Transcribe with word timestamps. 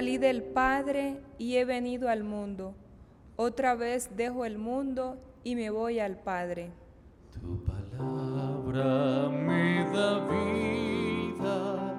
Salí 0.00 0.16
del 0.16 0.42
Padre 0.42 1.20
y 1.36 1.56
he 1.56 1.66
venido 1.66 2.08
al 2.08 2.24
mundo. 2.24 2.74
Otra 3.36 3.74
vez 3.74 4.16
dejo 4.16 4.46
el 4.46 4.56
mundo 4.56 5.18
y 5.44 5.56
me 5.56 5.68
voy 5.68 5.98
al 5.98 6.16
Padre. 6.16 6.70
Tu 7.30 7.62
palabra 7.64 9.28
me 9.28 9.84
da 9.92 10.26
vida, 10.26 11.94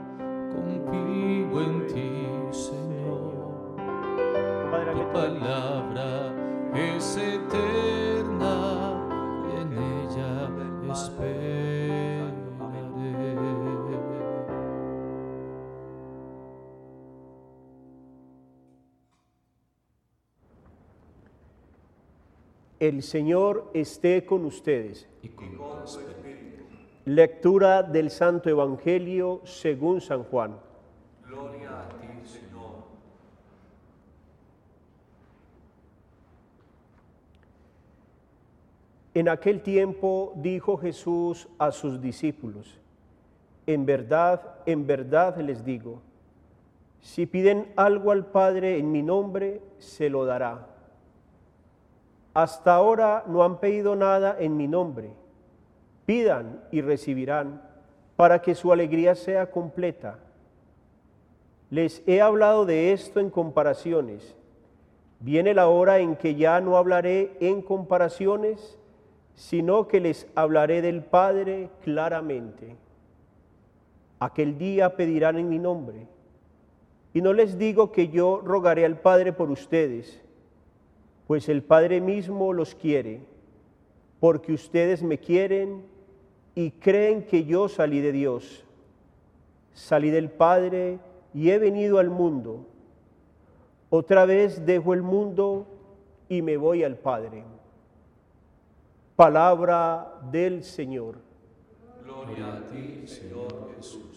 confío 0.52 1.62
en 1.62 1.88
ti, 1.90 2.58
Señor. 2.58 3.76
Tu 4.96 5.14
palabra 5.14 6.34
es 6.74 7.18
eterna, 7.18 8.98
en 9.62 9.74
ella 9.74 10.50
esperaré. 10.92 11.51
El 22.82 23.04
Señor 23.04 23.70
esté 23.76 24.26
con 24.26 24.44
ustedes. 24.44 25.08
Y 25.22 25.30
con. 25.30 25.52
Lectura 27.06 27.84
del 27.84 28.10
Santo 28.10 28.50
Evangelio 28.50 29.42
según 29.44 30.02
San 30.02 30.24
Juan. 30.24 30.58
Gloria 31.28 31.80
a 31.80 31.90
ti, 31.90 32.28
Señor. 32.28 32.72
En 39.14 39.30
aquel 39.30 39.62
tiempo 39.62 40.34
dijo 40.38 40.76
Jesús 40.78 41.48
a 41.60 41.72
sus 41.72 42.02
discípulos, 42.02 42.80
en 43.68 43.86
verdad, 43.86 44.56
en 44.66 44.88
verdad 44.88 45.38
les 45.38 45.64
digo, 45.64 46.02
si 47.00 47.28
piden 47.28 47.72
algo 47.76 48.10
al 48.10 48.26
Padre 48.26 48.80
en 48.80 48.92
mi 48.92 49.04
nombre, 49.04 49.62
se 49.78 50.10
lo 50.10 50.26
dará. 50.26 50.71
Hasta 52.34 52.76
ahora 52.76 53.24
no 53.28 53.44
han 53.44 53.60
pedido 53.60 53.96
nada 53.96 54.38
en 54.40 54.56
mi 54.56 54.68
nombre. 54.68 55.12
Pidan 56.06 56.64
y 56.72 56.82
recibirán 56.82 57.62
para 58.16 58.42
que 58.42 58.56
su 58.56 58.72
alegría 58.72 59.16
sea 59.16 59.52
completa. 59.52 60.20
Les 61.70 62.04
he 62.06 62.22
hablado 62.22 62.66
de 62.66 62.94
esto 62.94 63.20
en 63.20 63.30
comparaciones. 63.30 64.36
Viene 65.20 65.54
la 65.54 65.68
hora 65.68 66.00
en 66.00 66.16
que 66.16 66.36
ya 66.36 66.62
no 66.62 66.78
hablaré 66.78 67.38
en 67.40 67.62
comparaciones, 67.62 68.78
sino 69.36 69.88
que 69.88 70.00
les 70.00 70.28
hablaré 70.36 70.82
del 70.82 71.04
Padre 71.04 71.70
claramente. 71.84 72.76
Aquel 74.20 74.58
día 74.58 74.96
pedirán 74.96 75.38
en 75.38 75.50
mi 75.50 75.60
nombre. 75.60 76.08
Y 77.14 77.22
no 77.22 77.34
les 77.34 77.58
digo 77.58 77.92
que 77.92 78.10
yo 78.10 78.42
rogaré 78.44 78.86
al 78.86 79.00
Padre 79.00 79.34
por 79.34 79.50
ustedes, 79.50 80.22
pues 81.32 81.48
el 81.48 81.64
Padre 81.64 82.02
mismo 82.02 82.52
los 82.52 82.76
quiere, 82.76 83.22
porque 84.20 84.52
ustedes 84.52 85.02
me 85.02 85.18
quieren 85.18 85.86
y 86.56 86.72
creen 86.72 87.24
que 87.26 87.46
yo 87.46 87.70
salí 87.70 88.02
de 88.02 88.12
Dios. 88.12 88.66
Salí 89.72 90.10
del 90.10 90.30
Padre 90.30 91.00
y 91.34 91.52
he 91.52 91.58
venido 91.58 92.00
al 92.00 92.10
mundo. 92.10 92.66
Otra 93.90 94.26
vez 94.26 94.66
dejo 94.66 94.94
el 94.94 95.04
mundo 95.04 95.68
y 96.28 96.42
me 96.42 96.58
voy 96.58 96.84
al 96.84 96.98
Padre. 96.98 97.46
Palabra 99.16 100.20
del 100.34 100.66
Señor. 100.66 101.16
Gloria 102.04 102.56
a 102.56 102.66
ti, 102.66 103.08
Señor 103.08 103.70
Jesús. 103.78 104.11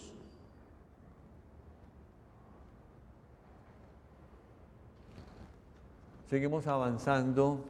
Seguimos 6.27 6.65
avanzando 6.65 7.63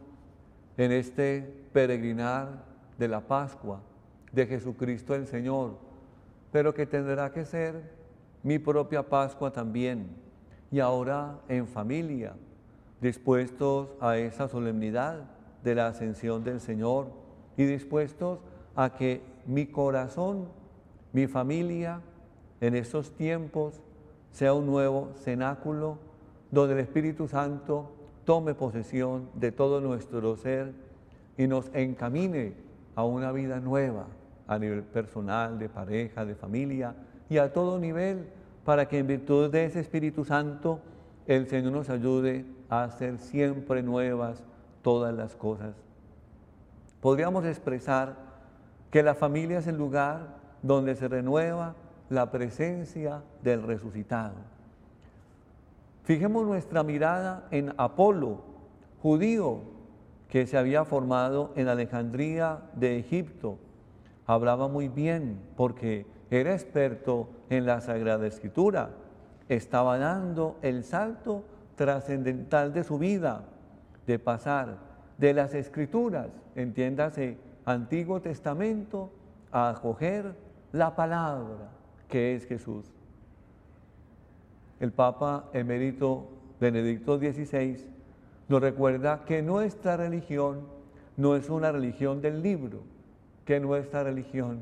en 0.77 0.91
este 0.93 1.41
peregrinar 1.73 2.63
de 2.97 3.09
la 3.09 3.19
Pascua 3.19 3.81
de 4.31 4.47
Jesucristo 4.47 5.13
el 5.13 5.27
Señor, 5.27 5.77
pero 6.51 6.73
que 6.73 6.85
tendrá 6.85 7.31
que 7.33 7.45
ser 7.45 7.81
mi 8.43 8.57
propia 8.59 9.03
Pascua 9.03 9.51
también, 9.51 10.07
y 10.71 10.79
ahora 10.79 11.39
en 11.49 11.67
familia, 11.67 12.33
dispuestos 13.01 13.89
a 13.99 14.17
esa 14.17 14.47
solemnidad 14.47 15.23
de 15.63 15.75
la 15.75 15.87
ascensión 15.87 16.43
del 16.43 16.61
Señor 16.61 17.07
y 17.57 17.65
dispuestos 17.65 18.39
a 18.75 18.93
que 18.93 19.21
mi 19.45 19.65
corazón, 19.65 20.47
mi 21.11 21.27
familia, 21.27 22.01
en 22.61 22.75
estos 22.75 23.11
tiempos 23.11 23.81
sea 24.31 24.53
un 24.53 24.65
nuevo 24.65 25.11
cenáculo 25.15 25.97
donde 26.51 26.73
el 26.73 26.79
Espíritu 26.79 27.27
Santo 27.27 27.94
tome 28.25 28.53
posesión 28.55 29.29
de 29.35 29.51
todo 29.51 29.79
nuestro 29.81 30.35
ser 30.35 30.73
y 31.37 31.47
nos 31.47 31.69
encamine 31.73 32.53
a 32.95 33.03
una 33.03 33.31
vida 33.31 33.59
nueva 33.59 34.07
a 34.47 34.59
nivel 34.59 34.83
personal, 34.83 35.57
de 35.57 35.69
pareja, 35.69 36.25
de 36.25 36.35
familia 36.35 36.95
y 37.29 37.37
a 37.37 37.53
todo 37.53 37.79
nivel 37.79 38.27
para 38.63 38.87
que 38.87 38.99
en 38.99 39.07
virtud 39.07 39.49
de 39.51 39.65
ese 39.65 39.79
Espíritu 39.79 40.25
Santo 40.25 40.79
el 41.27 41.47
Señor 41.47 41.71
nos 41.71 41.89
ayude 41.89 42.45
a 42.69 42.83
hacer 42.83 43.17
siempre 43.17 43.81
nuevas 43.83 44.43
todas 44.81 45.13
las 45.13 45.35
cosas. 45.35 45.75
Podríamos 47.01 47.45
expresar 47.45 48.15
que 48.91 49.03
la 49.03 49.15
familia 49.15 49.59
es 49.59 49.67
el 49.67 49.77
lugar 49.77 50.37
donde 50.61 50.95
se 50.95 51.07
renueva 51.07 51.75
la 52.09 52.31
presencia 52.31 53.21
del 53.43 53.63
resucitado. 53.63 54.54
Fijemos 56.05 56.45
nuestra 56.45 56.83
mirada 56.83 57.47
en 57.49 57.73
Apolo, 57.77 58.43
judío 59.01 59.61
que 60.29 60.45
se 60.45 60.55
había 60.55 60.85
formado 60.85 61.51
en 61.55 61.67
Alejandría 61.67 62.59
de 62.75 62.99
Egipto. 62.99 63.57
Hablaba 64.27 64.67
muy 64.67 64.87
bien 64.87 65.39
porque 65.57 66.05
era 66.29 66.53
experto 66.53 67.29
en 67.49 67.65
la 67.65 67.81
Sagrada 67.81 68.27
Escritura. 68.27 68.91
Estaba 69.49 69.97
dando 69.97 70.57
el 70.61 70.83
salto 70.83 71.43
trascendental 71.75 72.71
de 72.71 72.83
su 72.83 72.99
vida, 72.99 73.43
de 74.05 74.19
pasar 74.19 74.77
de 75.17 75.33
las 75.33 75.55
Escrituras, 75.55 76.27
entiéndase, 76.53 77.39
Antiguo 77.65 78.21
Testamento, 78.21 79.09
a 79.51 79.69
acoger 79.69 80.35
la 80.71 80.95
palabra 80.95 81.71
que 82.07 82.35
es 82.35 82.45
Jesús. 82.45 82.94
El 84.85 84.91
Papa 84.91 85.49
emérito 85.51 86.27
Benedicto 86.59 87.17
XVI 87.17 87.87
nos 88.47 88.61
recuerda 88.61 89.25
que 89.25 89.41
nuestra 89.41 89.97
religión 89.97 90.61
no 91.17 91.35
es 91.35 91.49
una 91.49 91.71
religión 91.71 92.21
del 92.21 92.43
libro, 92.43 92.83
que 93.45 93.59
nuestra 93.59 94.03
religión 94.03 94.59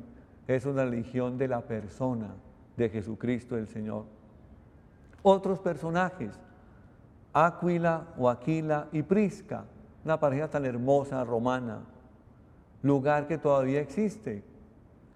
es 0.47 0.65
una 0.65 0.85
religión 0.85 1.37
de 1.37 1.49
la 1.49 1.59
persona 1.59 2.35
de 2.77 2.87
Jesucristo 2.87 3.57
el 3.57 3.67
Señor. 3.67 4.05
Otros 5.23 5.59
personajes, 5.59 6.39
Áquila 7.33 8.07
o 8.17 8.29
Aquila 8.29 8.87
y 8.93 9.01
Prisca, 9.01 9.65
una 10.05 10.21
pareja 10.21 10.49
tan 10.49 10.63
hermosa 10.63 11.21
romana, 11.25 11.81
lugar 12.81 13.27
que 13.27 13.37
todavía 13.37 13.81
existe. 13.81 14.41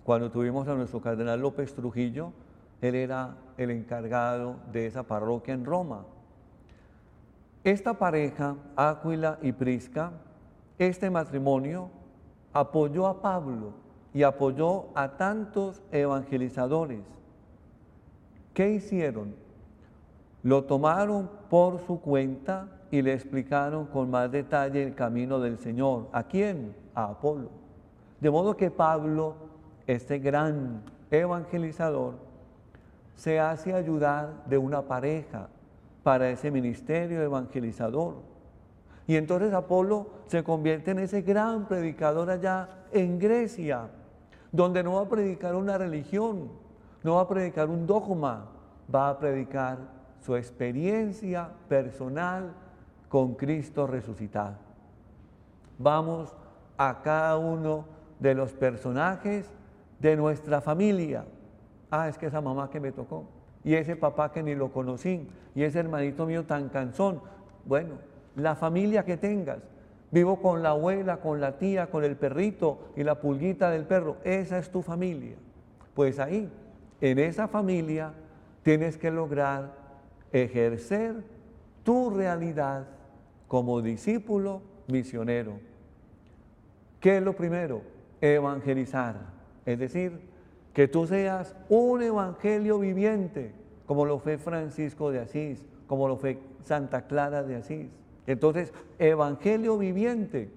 Cuando 0.04 0.30
tuvimos 0.30 0.68
a 0.68 0.76
nuestro 0.76 1.00
cardenal 1.00 1.40
López 1.40 1.74
Trujillo, 1.74 2.34
él 2.82 2.96
era 2.96 3.38
el 3.58 3.72
encargado 3.72 4.58
de 4.72 4.88
esa 4.88 5.04
parroquia 5.04 5.54
en 5.54 5.66
Roma. 5.66 6.06
Esta 7.64 7.96
pareja, 7.96 8.56
Áquila 8.76 9.40
y 9.42 9.52
Prisca, 9.52 10.12
este 10.78 11.10
matrimonio 11.10 11.90
apoyó 12.54 13.08
a 13.08 13.22
Pablo 13.22 13.74
y 14.14 14.24
apoyó 14.24 14.88
a 14.96 15.18
tantos 15.18 15.82
evangelizadores. 15.92 17.02
¿Qué 18.54 18.72
hicieron? 18.72 19.36
Lo 20.44 20.64
tomaron 20.64 21.30
por 21.50 21.80
su 21.86 22.00
cuenta 22.00 22.70
y 22.90 23.02
le 23.02 23.14
explicaron 23.14 23.86
con 23.88 24.10
más 24.10 24.32
detalle 24.32 24.84
el 24.84 24.96
camino 24.96 25.40
del 25.40 25.60
Señor. 25.60 26.08
¿A 26.12 26.24
quién? 26.24 26.74
A 26.96 27.06
Apolo. 27.06 27.50
De 28.20 28.32
modo 28.32 28.56
que 28.56 28.72
Pablo, 28.72 29.36
este 29.86 30.20
gran 30.20 30.84
evangelizador, 31.12 32.27
se 33.18 33.40
hace 33.40 33.74
ayudar 33.74 34.46
de 34.46 34.58
una 34.58 34.84
pareja 34.84 35.50
para 36.04 36.30
ese 36.30 36.52
ministerio 36.52 37.22
evangelizador. 37.22 38.16
Y 39.08 39.16
entonces 39.16 39.52
Apolo 39.54 40.08
se 40.28 40.44
convierte 40.44 40.92
en 40.92 41.00
ese 41.00 41.24
gran 41.24 41.68
predicador 41.68 42.30
allá 42.30 42.70
en 42.92 43.20
Grecia, 43.20 43.90
donde 44.52 44.84
no 44.84 44.94
va 44.94 45.02
a 45.02 45.10
predicar 45.10 45.56
una 45.56 45.78
religión, 45.78 46.50
no 47.04 47.16
va 47.16 47.22
a 47.22 47.28
predicar 47.28 47.70
un 47.70 47.86
dogma, 47.88 48.46
va 48.94 49.10
a 49.10 49.20
predicar 49.20 49.80
su 50.22 50.36
experiencia 50.36 51.50
personal 51.68 52.54
con 53.10 53.34
Cristo 53.34 53.88
resucitado. 53.88 54.56
Vamos 55.80 56.36
a 56.78 57.02
cada 57.02 57.38
uno 57.38 57.86
de 58.20 58.36
los 58.36 58.54
personajes 58.54 59.50
de 60.00 60.16
nuestra 60.16 60.62
familia. 60.62 61.26
Ah, 61.90 62.08
es 62.10 62.18
que 62.18 62.28
esa 62.28 62.42
mamá 62.42 62.70
que 62.70 62.80
me 62.80 62.92
tocó. 62.92 63.26
y 63.64 63.74
ese 63.74 63.98
papá 63.98 64.32
que 64.32 64.42
ni 64.44 64.56
lo 64.56 64.72
conocí, 64.72 65.28
y 65.54 65.64
ese 65.64 65.80
hermanito 65.80 66.26
mío 66.26 66.46
tan 66.46 66.70
cansón. 66.70 67.20
Bueno, 67.66 67.96
la 68.36 68.56
familia 68.56 69.04
que 69.04 69.18
tengas, 69.18 69.58
vivo 70.10 70.42
con 70.42 70.64
la 70.64 70.70
abuela, 70.70 71.18
con 71.18 71.42
la 71.42 71.58
tía, 71.58 71.88
con 71.88 72.06
el 72.06 72.16
perrito 72.16 72.94
y 72.96 73.04
la 73.04 73.20
pulguita 73.20 73.70
del 73.70 73.84
perro, 73.84 74.18
esa 74.24 74.58
es 74.58 74.72
tu 74.72 74.82
familia. 74.82 75.36
Pues 75.96 76.20
ahí, 76.20 76.50
en 77.02 77.20
esa 77.20 77.48
familia, 77.50 78.14
tienes 78.64 78.98
que 78.98 79.12
lograr 79.12 79.74
ejercer 80.32 81.16
tu 81.84 82.10
realidad 82.10 82.86
como 83.48 83.82
discípulo 83.82 84.62
misionero. 84.88 85.60
¿Qué 87.00 87.18
es 87.18 87.24
lo 87.24 87.36
primero? 87.36 87.82
Evangelizar. 88.22 89.16
Es 89.66 89.80
decir, 89.80 90.27
que 90.78 90.88
tú 90.88 91.08
seas 91.08 91.56
un 91.70 92.04
evangelio 92.04 92.78
viviente, 92.78 93.52
como 93.88 94.06
lo 94.06 94.20
fue 94.20 94.38
Francisco 94.38 95.10
de 95.10 95.18
Asís, 95.18 95.66
como 95.88 96.08
lo 96.08 96.18
fue 96.18 96.38
Santa 96.66 97.08
Clara 97.08 97.42
de 97.42 97.56
Asís. 97.56 97.88
Entonces, 98.28 98.72
evangelio 99.00 99.80
viviente. 99.80 100.52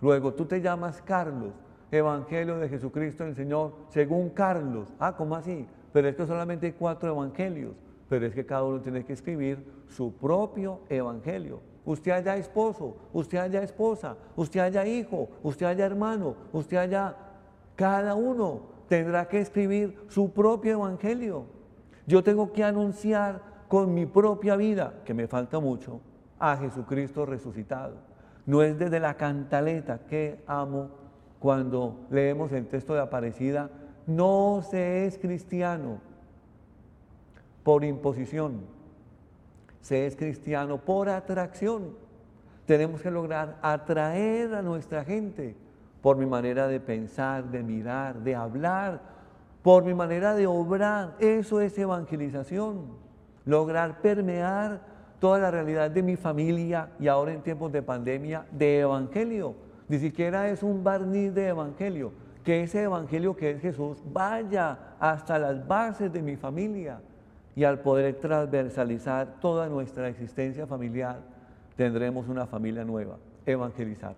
Luego 0.00 0.32
tú 0.32 0.44
te 0.44 0.60
llamas 0.60 1.02
Carlos, 1.02 1.54
evangelio 1.90 2.56
de 2.60 2.68
Jesucristo 2.68 3.24
el 3.24 3.34
Señor, 3.34 3.72
según 3.88 4.28
Carlos. 4.28 4.86
Ah, 5.00 5.16
¿cómo 5.16 5.34
así? 5.34 5.66
Pero 5.92 6.06
es 6.06 6.14
que 6.14 6.24
solamente 6.24 6.66
hay 6.66 6.72
cuatro 6.74 7.08
evangelios, 7.08 7.74
pero 8.08 8.26
es 8.26 8.34
que 8.36 8.46
cada 8.46 8.62
uno 8.62 8.80
tiene 8.80 9.04
que 9.04 9.14
escribir 9.14 9.58
su 9.88 10.12
propio 10.12 10.82
evangelio. 10.88 11.58
Usted 11.84 12.12
haya 12.12 12.36
esposo, 12.36 12.94
usted 13.12 13.38
haya 13.38 13.60
esposa, 13.64 14.18
usted 14.36 14.60
haya 14.60 14.86
hijo, 14.86 15.28
usted 15.42 15.66
haya 15.66 15.84
hermano, 15.84 16.36
usted 16.52 16.76
haya... 16.76 17.16
Cada 17.74 18.16
uno 18.16 18.77
tendrá 18.88 19.28
que 19.28 19.40
escribir 19.40 19.96
su 20.08 20.32
propio 20.32 20.72
evangelio. 20.72 21.44
Yo 22.06 22.24
tengo 22.24 22.52
que 22.52 22.64
anunciar 22.64 23.42
con 23.68 23.92
mi 23.92 24.06
propia 24.06 24.56
vida, 24.56 24.94
que 25.04 25.14
me 25.14 25.28
falta 25.28 25.60
mucho, 25.60 26.00
a 26.38 26.56
Jesucristo 26.56 27.26
resucitado. 27.26 27.96
No 28.46 28.62
es 28.62 28.78
desde 28.78 28.98
la 28.98 29.14
cantaleta 29.14 30.00
que 30.08 30.42
amo 30.46 30.88
cuando 31.38 32.06
leemos 32.10 32.50
el 32.52 32.66
texto 32.66 32.94
de 32.94 33.00
Aparecida, 33.00 33.70
no 34.06 34.62
se 34.68 35.06
es 35.06 35.18
cristiano 35.18 36.00
por 37.62 37.84
imposición, 37.84 38.62
se 39.82 40.06
es 40.06 40.16
cristiano 40.16 40.78
por 40.78 41.10
atracción. 41.10 41.90
Tenemos 42.64 43.02
que 43.02 43.10
lograr 43.10 43.58
atraer 43.60 44.54
a 44.54 44.62
nuestra 44.62 45.04
gente 45.04 45.54
por 46.02 46.16
mi 46.16 46.26
manera 46.26 46.68
de 46.68 46.80
pensar, 46.80 47.44
de 47.50 47.62
mirar, 47.62 48.16
de 48.20 48.34
hablar, 48.34 49.00
por 49.62 49.84
mi 49.84 49.94
manera 49.94 50.34
de 50.34 50.46
obrar. 50.46 51.14
Eso 51.18 51.60
es 51.60 51.76
evangelización. 51.78 52.86
Lograr 53.44 54.00
permear 54.00 54.80
toda 55.18 55.38
la 55.38 55.50
realidad 55.50 55.90
de 55.90 56.02
mi 56.02 56.16
familia 56.16 56.90
y 57.00 57.08
ahora 57.08 57.32
en 57.32 57.42
tiempos 57.42 57.72
de 57.72 57.82
pandemia 57.82 58.46
de 58.50 58.80
evangelio. 58.80 59.54
Ni 59.88 59.98
siquiera 59.98 60.48
es 60.48 60.62
un 60.62 60.84
barniz 60.84 61.34
de 61.34 61.48
evangelio. 61.48 62.12
Que 62.44 62.62
ese 62.62 62.82
evangelio 62.82 63.36
que 63.36 63.50
es 63.50 63.60
Jesús 63.60 63.98
vaya 64.12 64.78
hasta 65.00 65.38
las 65.38 65.66
bases 65.66 66.12
de 66.12 66.22
mi 66.22 66.36
familia. 66.36 67.00
Y 67.56 67.64
al 67.64 67.80
poder 67.80 68.14
transversalizar 68.20 69.40
toda 69.40 69.68
nuestra 69.68 70.08
existencia 70.08 70.66
familiar, 70.66 71.18
tendremos 71.76 72.28
una 72.28 72.46
familia 72.46 72.84
nueva. 72.84 73.16
Evangelizar. 73.44 74.14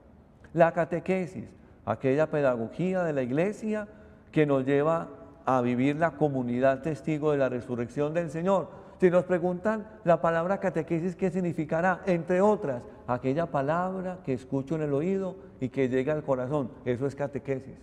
La 0.52 0.72
catequesis, 0.72 1.44
aquella 1.84 2.30
pedagogía 2.30 3.02
de 3.04 3.12
la 3.12 3.22
iglesia 3.22 3.88
que 4.32 4.46
nos 4.46 4.64
lleva 4.64 5.08
a 5.44 5.60
vivir 5.60 5.96
la 5.96 6.12
comunidad 6.12 6.82
testigo 6.82 7.32
de 7.32 7.38
la 7.38 7.48
resurrección 7.48 8.14
del 8.14 8.30
Señor. 8.30 8.68
Si 9.00 9.10
nos 9.10 9.24
preguntan 9.24 9.86
la 10.04 10.20
palabra 10.20 10.60
catequesis, 10.60 11.16
¿qué 11.16 11.30
significará? 11.30 12.02
Entre 12.06 12.40
otras, 12.40 12.82
aquella 13.06 13.46
palabra 13.46 14.18
que 14.24 14.34
escucho 14.34 14.74
en 14.74 14.82
el 14.82 14.92
oído 14.92 15.36
y 15.58 15.70
que 15.70 15.88
llega 15.88 16.12
al 16.12 16.22
corazón. 16.22 16.70
Eso 16.84 17.06
es 17.06 17.14
catequesis. 17.14 17.76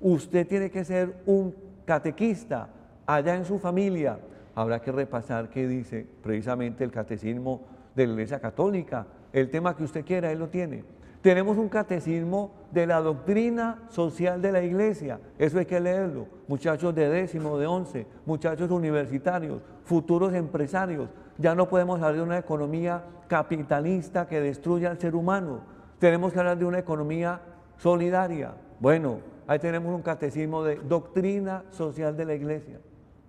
Usted 0.00 0.46
tiene 0.46 0.70
que 0.70 0.84
ser 0.84 1.22
un 1.26 1.54
catequista 1.86 2.68
allá 3.06 3.34
en 3.34 3.44
su 3.44 3.58
familia. 3.58 4.18
Habrá 4.54 4.80
que 4.80 4.92
repasar 4.92 5.48
qué 5.48 5.66
dice 5.66 6.06
precisamente 6.22 6.84
el 6.84 6.90
catecismo 6.90 7.62
de 7.94 8.06
la 8.06 8.12
Iglesia 8.12 8.38
Católica. 8.38 9.06
El 9.32 9.50
tema 9.50 9.74
que 9.74 9.84
usted 9.84 10.04
quiera, 10.04 10.30
él 10.30 10.38
lo 10.38 10.48
tiene. 10.48 10.84
Tenemos 11.22 11.58
un 11.58 11.68
catecismo 11.68 12.50
de 12.70 12.86
la 12.86 13.00
doctrina 13.00 13.82
social 13.88 14.40
de 14.40 14.52
la 14.52 14.62
iglesia. 14.62 15.20
Eso 15.38 15.58
hay 15.58 15.66
que 15.66 15.78
leerlo. 15.78 16.26
Muchachos 16.48 16.94
de 16.94 17.10
décimo, 17.10 17.58
de 17.58 17.66
once, 17.66 18.06
muchachos 18.24 18.70
universitarios, 18.70 19.60
futuros 19.84 20.32
empresarios. 20.32 21.10
Ya 21.36 21.54
no 21.54 21.68
podemos 21.68 21.96
hablar 21.96 22.14
de 22.14 22.22
una 22.22 22.38
economía 22.38 23.02
capitalista 23.28 24.26
que 24.26 24.40
destruye 24.40 24.86
al 24.86 24.98
ser 24.98 25.14
humano. 25.14 25.60
Tenemos 25.98 26.32
que 26.32 26.38
hablar 26.38 26.56
de 26.56 26.64
una 26.64 26.78
economía 26.78 27.40
solidaria. 27.76 28.54
Bueno, 28.78 29.18
ahí 29.46 29.58
tenemos 29.58 29.94
un 29.94 30.02
catecismo 30.02 30.64
de 30.64 30.76
doctrina 30.76 31.64
social 31.70 32.16
de 32.16 32.24
la 32.24 32.34
iglesia. 32.34 32.80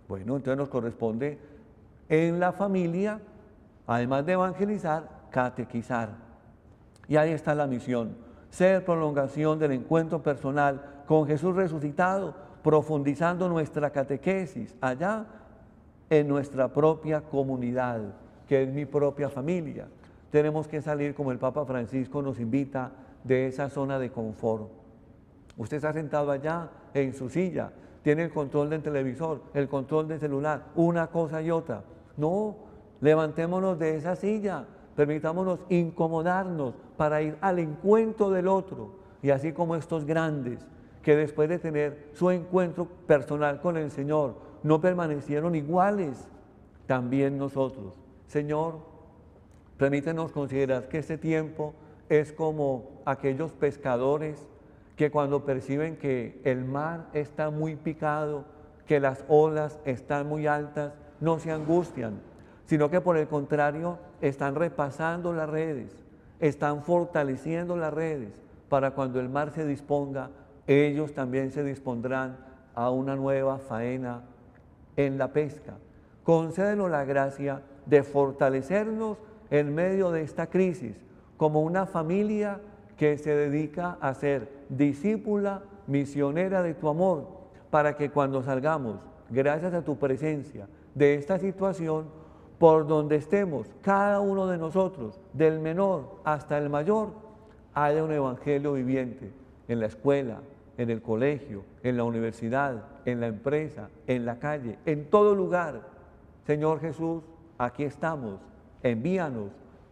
Bueno, 0.07 0.37
entonces 0.37 0.57
nos 0.57 0.69
corresponde 0.69 1.39
en 2.07 2.39
la 2.39 2.53
familia, 2.53 3.19
además 3.85 4.25
de 4.25 4.33
evangelizar, 4.33 5.27
catequizar. 5.29 6.30
Y 7.11 7.17
ahí 7.17 7.33
está 7.33 7.53
la 7.53 7.67
misión, 7.67 8.15
ser 8.49 8.85
prolongación 8.85 9.59
del 9.59 9.73
encuentro 9.73 10.23
personal 10.23 11.03
con 11.05 11.27
Jesús 11.27 11.53
resucitado, 11.53 12.33
profundizando 12.63 13.49
nuestra 13.49 13.89
catequesis 13.89 14.73
allá 14.79 15.25
en 16.09 16.29
nuestra 16.29 16.69
propia 16.69 17.19
comunidad, 17.19 17.99
que 18.47 18.63
es 18.63 18.69
mi 18.69 18.85
propia 18.85 19.27
familia. 19.27 19.89
Tenemos 20.29 20.69
que 20.69 20.81
salir 20.81 21.13
como 21.13 21.33
el 21.33 21.37
Papa 21.37 21.65
Francisco 21.65 22.21
nos 22.21 22.39
invita 22.39 22.91
de 23.25 23.47
esa 23.47 23.69
zona 23.69 23.99
de 23.99 24.09
confort. 24.09 24.69
Usted 25.57 25.75
está 25.75 25.91
sentado 25.91 26.31
allá 26.31 26.69
en 26.93 27.13
su 27.13 27.27
silla, 27.27 27.73
tiene 28.03 28.23
el 28.23 28.29
control 28.29 28.69
del 28.69 28.83
televisor, 28.83 29.41
el 29.53 29.67
control 29.67 30.07
del 30.07 30.21
celular, 30.21 30.67
una 30.75 31.07
cosa 31.07 31.41
y 31.41 31.51
otra. 31.51 31.83
No, 32.15 32.55
levantémonos 33.01 33.77
de 33.77 33.97
esa 33.97 34.15
silla, 34.15 34.63
permitámonos 34.95 35.59
incomodarnos 35.69 36.75
para 36.97 37.21
ir 37.21 37.37
al 37.41 37.59
encuentro 37.59 38.29
del 38.29 38.47
otro. 38.47 38.91
Y 39.21 39.29
así 39.29 39.53
como 39.53 39.75
estos 39.75 40.05
grandes 40.05 40.65
que 41.01 41.15
después 41.15 41.49
de 41.49 41.59
tener 41.59 42.09
su 42.13 42.29
encuentro 42.29 42.87
personal 43.07 43.59
con 43.61 43.77
el 43.77 43.91
Señor 43.91 44.35
no 44.63 44.81
permanecieron 44.81 45.55
iguales, 45.55 46.27
también 46.85 47.37
nosotros. 47.37 47.99
Señor, 48.27 48.79
permítenos 49.77 50.31
considerar 50.31 50.89
que 50.89 50.99
este 50.99 51.17
tiempo 51.17 51.73
es 52.09 52.33
como 52.33 53.01
aquellos 53.05 53.51
pescadores 53.53 54.47
que 54.95 55.09
cuando 55.09 55.45
perciben 55.45 55.95
que 55.95 56.39
el 56.43 56.65
mar 56.65 57.07
está 57.13 57.49
muy 57.49 57.75
picado, 57.75 58.45
que 58.85 58.99
las 58.99 59.23
olas 59.27 59.79
están 59.85 60.27
muy 60.27 60.47
altas, 60.47 60.93
no 61.19 61.39
se 61.39 61.51
angustian, 61.51 62.19
sino 62.65 62.89
que 62.89 63.01
por 63.01 63.17
el 63.17 63.27
contrario 63.27 63.97
están 64.21 64.55
repasando 64.55 65.33
las 65.33 65.49
redes, 65.49 65.91
están 66.39 66.83
fortaleciendo 66.83 67.75
las 67.77 67.93
redes 67.93 68.29
para 68.69 68.91
cuando 68.91 69.19
el 69.19 69.29
mar 69.29 69.51
se 69.51 69.65
disponga, 69.65 70.29
ellos 70.67 71.13
también 71.13 71.51
se 71.51 71.63
dispondrán 71.63 72.37
a 72.73 72.89
una 72.89 73.15
nueva 73.15 73.57
faena 73.57 74.21
en 74.95 75.17
la 75.17 75.33
pesca. 75.33 75.73
Concédenos 76.23 76.89
la 76.89 77.03
gracia 77.03 77.61
de 77.85 78.03
fortalecernos 78.03 79.17
en 79.49 79.75
medio 79.75 80.11
de 80.11 80.21
esta 80.21 80.47
crisis 80.47 80.95
como 81.37 81.61
una 81.61 81.85
familia 81.85 82.61
que 82.97 83.17
se 83.17 83.35
dedica 83.35 83.97
a 83.99 84.13
ser 84.13 84.47
discípula, 84.69 85.63
misionera 85.87 86.61
de 86.61 86.75
tu 86.75 86.87
amor, 86.87 87.27
para 87.71 87.97
que 87.97 88.11
cuando 88.11 88.43
salgamos, 88.43 88.97
gracias 89.29 89.73
a 89.73 89.83
tu 89.83 89.97
presencia, 89.97 90.67
de 90.93 91.15
esta 91.15 91.39
situación, 91.39 92.05
por 92.61 92.85
donde 92.85 93.15
estemos, 93.15 93.65
cada 93.81 94.19
uno 94.19 94.45
de 94.45 94.59
nosotros, 94.59 95.19
del 95.33 95.59
menor 95.59 96.17
hasta 96.23 96.59
el 96.59 96.69
mayor, 96.69 97.09
haya 97.73 98.03
un 98.03 98.11
evangelio 98.11 98.73
viviente 98.73 99.31
en 99.67 99.79
la 99.79 99.87
escuela, 99.87 100.41
en 100.77 100.91
el 100.91 101.01
colegio, 101.01 101.63
en 101.81 101.97
la 101.97 102.03
universidad, 102.03 102.83
en 103.05 103.19
la 103.19 103.25
empresa, 103.25 103.89
en 104.05 104.27
la 104.27 104.37
calle, 104.37 104.77
en 104.85 105.09
todo 105.09 105.33
lugar. 105.33 105.81
Señor 106.45 106.79
Jesús, 106.81 107.23
aquí 107.57 107.83
estamos. 107.83 108.39
Envíanos 108.83 109.49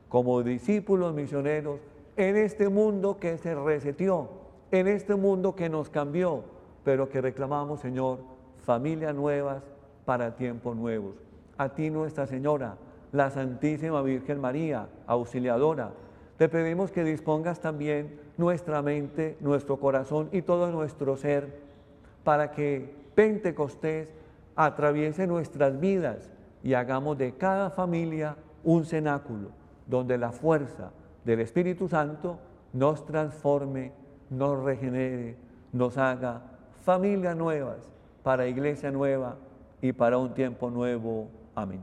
como 0.08 0.44
discípulos 0.44 1.16
misioneros 1.16 1.80
en 2.18 2.38
este 2.38 2.70
mundo 2.70 3.18
que 3.18 3.40
se 3.40 3.56
resetió, 3.56 4.30
en 4.70 4.88
este 4.88 5.16
mundo 5.16 5.56
que 5.56 5.70
nos 5.70 5.90
cambió, 5.90 6.44
pero 6.84 7.10
que 7.10 7.20
reclamamos, 7.20 7.80
Señor, 7.80 8.20
familias 8.60 9.16
nuevas 9.16 9.64
para 10.06 10.36
tiempos 10.36 10.76
nuevos 10.76 11.29
a 11.60 11.68
ti 11.70 11.90
Nuestra 11.90 12.26
Señora, 12.26 12.78
la 13.12 13.30
Santísima 13.30 14.02
Virgen 14.02 14.40
María, 14.40 14.88
auxiliadora. 15.06 15.92
Te 16.38 16.48
pedimos 16.48 16.90
que 16.90 17.04
dispongas 17.04 17.60
también 17.60 18.18
nuestra 18.38 18.82
mente, 18.82 19.36
nuestro 19.42 19.78
corazón 19.78 20.30
y 20.32 20.42
todo 20.42 20.72
nuestro 20.72 21.18
ser 21.18 21.60
para 22.24 22.52
que 22.52 22.96
Pentecostés 23.14 24.14
atraviese 24.56 25.28
nuestras 25.28 25.78
vidas 25.82 26.32
y 26.64 26.76
hagamos 26.76 27.18
de 27.18 27.34
cada 27.34 27.70
familia 27.70 28.38
un 28.64 28.86
cenáculo 28.86 29.50
donde 29.86 30.18
la 30.18 30.32
fuerza 30.32 30.92
del 31.26 31.42
Espíritu 31.42 31.90
Santo 31.90 32.40
nos 32.72 33.06
transforme, 33.06 33.92
nos 34.30 34.64
regenere, 34.64 35.36
nos 35.74 35.98
haga 35.98 36.42
familias 36.86 37.36
nuevas 37.36 37.90
para 38.24 38.48
iglesia 38.48 38.92
nueva 38.92 39.36
y 39.82 39.92
para 39.92 40.18
un 40.18 40.34
tiempo 40.34 40.70
nuevo. 40.70 41.28
Amén. 41.62 41.82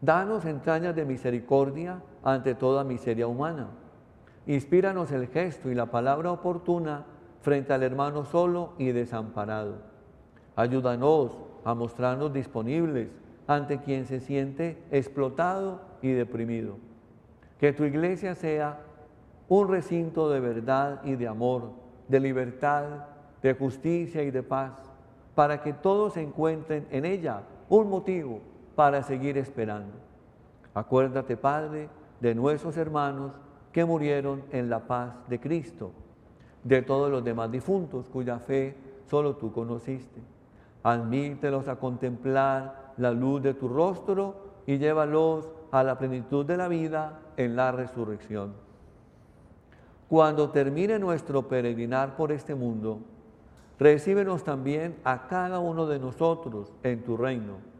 Danos 0.00 0.46
entrañas 0.46 0.96
de 0.96 1.04
misericordia 1.04 2.00
ante 2.22 2.54
toda 2.54 2.84
miseria 2.84 3.26
humana. 3.26 3.68
Inspíranos 4.46 5.12
el 5.12 5.26
gesto 5.28 5.70
y 5.70 5.74
la 5.74 5.86
palabra 5.86 6.32
oportuna 6.32 7.04
frente 7.42 7.74
al 7.74 7.82
hermano 7.82 8.24
solo 8.24 8.72
y 8.78 8.92
desamparado. 8.92 9.82
Ayúdanos 10.56 11.36
a 11.64 11.74
mostrarnos 11.74 12.32
disponibles 12.32 13.08
ante 13.46 13.78
quien 13.78 14.06
se 14.06 14.20
siente 14.20 14.82
explotado 14.90 15.82
y 16.00 16.12
deprimido. 16.12 16.78
Que 17.58 17.74
tu 17.74 17.84
iglesia 17.84 18.34
sea 18.34 18.80
un 19.48 19.68
recinto 19.68 20.30
de 20.30 20.40
verdad 20.40 21.02
y 21.04 21.16
de 21.16 21.28
amor, 21.28 21.72
de 22.08 22.20
libertad, 22.20 22.84
de 23.42 23.54
justicia 23.54 24.22
y 24.22 24.30
de 24.30 24.42
paz, 24.42 24.89
para 25.40 25.62
que 25.62 25.72
todos 25.72 26.18
encuentren 26.18 26.86
en 26.90 27.06
ella 27.06 27.44
un 27.70 27.88
motivo 27.88 28.40
para 28.76 29.02
seguir 29.02 29.38
esperando. 29.38 29.94
Acuérdate, 30.74 31.34
Padre, 31.38 31.88
de 32.20 32.34
nuestros 32.34 32.76
hermanos 32.76 33.32
que 33.72 33.86
murieron 33.86 34.42
en 34.52 34.68
la 34.68 34.80
paz 34.80 35.14
de 35.28 35.40
Cristo, 35.40 35.92
de 36.62 36.82
todos 36.82 37.10
los 37.10 37.24
demás 37.24 37.50
difuntos 37.50 38.04
cuya 38.12 38.38
fe 38.38 38.76
solo 39.08 39.36
tú 39.36 39.50
conociste. 39.50 40.20
Admítelos 40.82 41.68
a 41.68 41.76
contemplar 41.76 42.92
la 42.98 43.10
luz 43.10 43.40
de 43.40 43.54
tu 43.54 43.66
rostro 43.66 44.34
y 44.66 44.76
llévalos 44.76 45.48
a 45.70 45.82
la 45.82 45.96
plenitud 45.96 46.44
de 46.44 46.58
la 46.58 46.68
vida 46.68 47.18
en 47.38 47.56
la 47.56 47.72
resurrección. 47.72 48.52
Cuando 50.06 50.50
termine 50.50 50.98
nuestro 50.98 51.48
peregrinar 51.48 52.14
por 52.14 52.30
este 52.30 52.54
mundo, 52.54 52.98
recíbenos 53.80 54.44
también 54.44 54.94
a 55.02 55.26
cada 55.26 55.58
uno 55.58 55.86
de 55.86 55.98
nosotros 55.98 56.72
en 56.84 57.02
tu 57.02 57.16
reino 57.16 57.70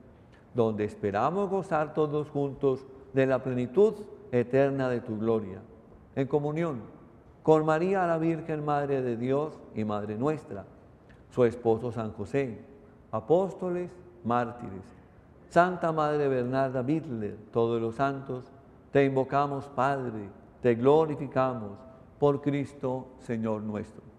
donde 0.54 0.84
esperamos 0.84 1.48
gozar 1.48 1.94
todos 1.94 2.28
juntos 2.30 2.84
de 3.12 3.26
la 3.26 3.42
plenitud 3.42 3.94
eterna 4.32 4.88
de 4.88 5.00
tu 5.00 5.18
gloria, 5.18 5.60
en 6.16 6.26
comunión 6.26 6.80
con 7.42 7.64
María 7.64 8.06
la 8.06 8.18
Virgen, 8.18 8.64
Madre 8.64 9.02
de 9.02 9.16
Dios 9.16 9.58
y 9.74 9.84
Madre 9.84 10.16
nuestra, 10.16 10.64
su 11.30 11.44
esposo 11.44 11.92
San 11.92 12.12
José, 12.12 12.58
apóstoles, 13.12 13.90
mártires, 14.24 14.84
Santa 15.48 15.92
Madre 15.92 16.28
Bernarda 16.28 16.82
Bittler, 16.82 17.36
todos 17.52 17.80
los 17.80 17.96
santos, 17.96 18.44
te 18.92 19.04
invocamos, 19.04 19.66
Padre, 19.68 20.28
te 20.62 20.74
glorificamos 20.74 21.78
por 22.18 22.40
Cristo, 22.40 23.06
Señor 23.20 23.62
nuestro. 23.62 24.09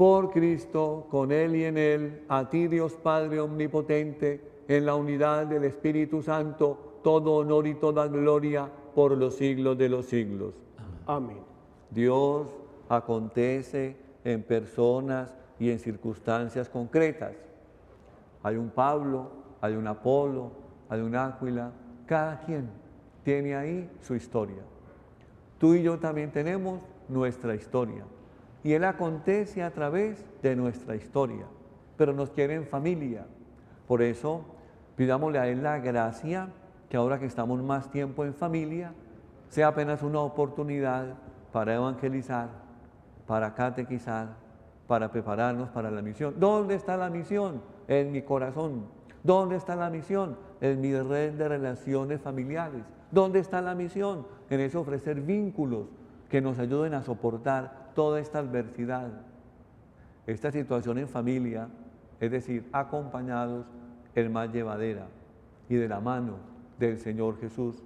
Por 0.00 0.30
Cristo, 0.30 1.08
con 1.10 1.30
Él 1.30 1.56
y 1.56 1.64
en 1.64 1.76
Él, 1.76 2.22
a 2.26 2.48
ti 2.48 2.68
Dios 2.68 2.94
Padre 2.94 3.38
Omnipotente, 3.38 4.40
en 4.66 4.86
la 4.86 4.94
unidad 4.94 5.46
del 5.46 5.64
Espíritu 5.64 6.22
Santo, 6.22 7.00
todo 7.04 7.34
honor 7.34 7.66
y 7.66 7.74
toda 7.74 8.08
gloria 8.08 8.66
por 8.94 9.14
los 9.14 9.34
siglos 9.34 9.76
de 9.76 9.90
los 9.90 10.06
siglos. 10.06 10.54
Amén. 11.04 11.42
Dios 11.90 12.46
acontece 12.88 13.94
en 14.24 14.42
personas 14.42 15.34
y 15.58 15.70
en 15.70 15.78
circunstancias 15.78 16.70
concretas. 16.70 17.34
Hay 18.42 18.56
un 18.56 18.70
Pablo, 18.70 19.30
hay 19.60 19.74
un 19.74 19.86
Apolo, 19.86 20.50
hay 20.88 21.02
un 21.02 21.14
Áquila, 21.14 21.72
cada 22.06 22.40
quien 22.40 22.70
tiene 23.22 23.54
ahí 23.54 23.90
su 24.00 24.14
historia. 24.14 24.62
Tú 25.58 25.74
y 25.74 25.82
yo 25.82 25.98
también 25.98 26.32
tenemos 26.32 26.80
nuestra 27.06 27.54
historia. 27.54 28.06
Y 28.62 28.72
Él 28.74 28.84
acontece 28.84 29.62
a 29.62 29.70
través 29.72 30.24
de 30.42 30.56
nuestra 30.56 30.96
historia, 30.96 31.46
pero 31.96 32.12
nos 32.12 32.30
quiere 32.30 32.54
en 32.54 32.66
familia. 32.66 33.26
Por 33.86 34.02
eso, 34.02 34.44
pidámosle 34.96 35.38
a 35.38 35.48
Él 35.48 35.62
la 35.62 35.78
gracia 35.78 36.48
que 36.88 36.96
ahora 36.96 37.18
que 37.18 37.26
estamos 37.26 37.62
más 37.62 37.90
tiempo 37.90 38.24
en 38.24 38.34
familia, 38.34 38.92
sea 39.48 39.68
apenas 39.68 40.02
una 40.02 40.20
oportunidad 40.20 41.14
para 41.52 41.74
evangelizar, 41.74 42.48
para 43.26 43.54
catequizar, 43.54 44.28
para 44.86 45.10
prepararnos 45.10 45.68
para 45.68 45.90
la 45.90 46.02
misión. 46.02 46.34
¿Dónde 46.38 46.74
está 46.74 46.96
la 46.96 47.10
misión? 47.10 47.62
En 47.86 48.10
mi 48.10 48.22
corazón. 48.22 48.86
¿Dónde 49.22 49.56
está 49.56 49.76
la 49.76 49.88
misión? 49.88 50.36
En 50.60 50.80
mi 50.80 50.94
red 51.00 51.34
de 51.34 51.48
relaciones 51.48 52.20
familiares. 52.20 52.82
¿Dónde 53.10 53.38
está 53.38 53.60
la 53.60 53.74
misión? 53.74 54.26
En 54.48 54.60
eso 54.60 54.80
ofrecer 54.80 55.20
vínculos 55.20 55.86
que 56.28 56.40
nos 56.40 56.58
ayuden 56.58 56.94
a 56.94 57.02
soportar 57.02 57.79
toda 58.00 58.18
esta 58.18 58.38
adversidad, 58.38 59.10
esta 60.26 60.50
situación 60.50 60.96
en 60.96 61.06
familia, 61.06 61.68
es 62.18 62.30
decir, 62.30 62.66
acompañados 62.72 63.66
en 64.14 64.32
más 64.32 64.50
llevadera 64.50 65.06
y 65.68 65.74
de 65.74 65.86
la 65.86 66.00
mano 66.00 66.36
del 66.78 66.98
Señor 66.98 67.38
Jesús, 67.38 67.82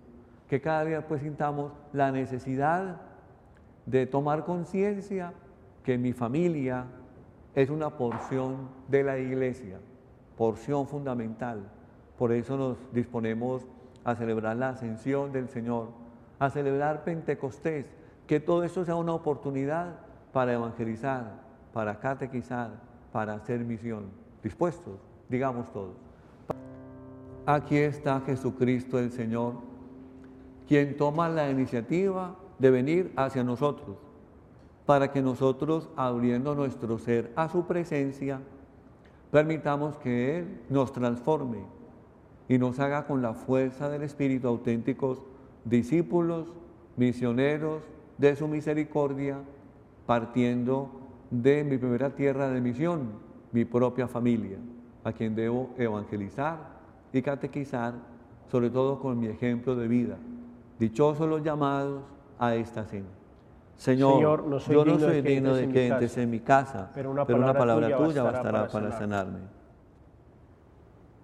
que 0.48 0.60
cada 0.60 0.84
día 0.84 1.08
pues 1.08 1.22
sintamos 1.22 1.72
la 1.92 2.12
necesidad 2.12 3.00
de 3.86 4.06
tomar 4.06 4.44
conciencia 4.44 5.32
que 5.82 5.98
mi 5.98 6.12
familia 6.12 6.84
es 7.56 7.68
una 7.68 7.98
porción 7.98 8.68
de 8.86 9.02
la 9.02 9.18
iglesia, 9.18 9.80
porción 10.38 10.86
fundamental. 10.86 11.64
Por 12.16 12.30
eso 12.30 12.56
nos 12.56 12.76
disponemos 12.92 13.66
a 14.04 14.14
celebrar 14.14 14.54
la 14.58 14.68
ascensión 14.68 15.32
del 15.32 15.48
Señor, 15.48 15.88
a 16.38 16.50
celebrar 16.50 17.02
Pentecostés, 17.02 17.86
que 18.26 18.40
todo 18.40 18.64
esto 18.64 18.84
sea 18.84 18.96
una 18.96 19.12
oportunidad 19.12 19.96
para 20.32 20.54
evangelizar, 20.54 21.42
para 21.72 21.98
catequizar, 21.98 22.70
para 23.12 23.34
hacer 23.34 23.60
misión. 23.60 24.04
¿Dispuestos? 24.42 24.98
Digamos 25.28 25.72
todos. 25.72 25.96
Aquí 27.46 27.76
está 27.76 28.20
Jesucristo 28.20 28.98
el 28.98 29.10
Señor, 29.10 29.54
quien 30.66 30.96
toma 30.96 31.28
la 31.28 31.50
iniciativa 31.50 32.34
de 32.58 32.70
venir 32.70 33.12
hacia 33.16 33.44
nosotros, 33.44 33.96
para 34.86 35.12
que 35.12 35.20
nosotros, 35.20 35.90
abriendo 35.96 36.54
nuestro 36.54 36.98
ser 36.98 37.32
a 37.36 37.48
su 37.48 37.66
presencia, 37.66 38.40
permitamos 39.30 39.96
que 39.98 40.38
Él 40.38 40.60
nos 40.70 40.92
transforme 40.92 41.58
y 42.48 42.58
nos 42.58 42.78
haga 42.78 43.06
con 43.06 43.20
la 43.20 43.34
fuerza 43.34 43.88
del 43.88 44.02
Espíritu 44.02 44.48
auténticos 44.48 45.24
discípulos, 45.64 46.48
misioneros, 46.96 47.82
de 48.18 48.36
su 48.36 48.48
misericordia, 48.48 49.38
partiendo 50.06 50.90
de 51.30 51.64
mi 51.64 51.78
primera 51.78 52.10
tierra 52.10 52.48
de 52.48 52.60
misión, 52.60 53.10
mi 53.52 53.64
propia 53.64 54.08
familia, 54.08 54.58
a 55.02 55.12
quien 55.12 55.34
debo 55.34 55.70
evangelizar 55.78 56.58
y 57.12 57.22
catequizar, 57.22 57.94
sobre 58.50 58.70
todo 58.70 58.98
con 59.00 59.18
mi 59.18 59.26
ejemplo 59.26 59.74
de 59.76 59.88
vida. 59.88 60.16
Dichosos 60.78 61.28
los 61.28 61.42
llamados 61.42 62.02
a 62.38 62.54
esta 62.54 62.84
cena. 62.84 63.06
Señor, 63.76 64.20
yo 64.20 64.84
no 64.84 64.98
soy 64.98 65.22
digno 65.22 65.54
de 65.54 65.68
que 65.68 65.88
entres 65.88 66.16
en 66.18 66.30
mi 66.30 66.40
casa, 66.40 66.90
pero 66.94 67.10
una 67.10 67.24
palabra, 67.24 67.96
tuya 67.96 68.22
bastará 68.22 68.68
para 68.68 68.92
sanarme. 68.92 69.40